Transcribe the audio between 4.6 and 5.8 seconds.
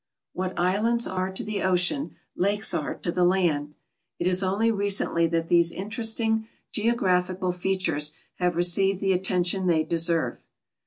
recently that these